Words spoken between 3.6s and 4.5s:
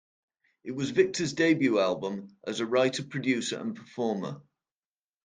performer.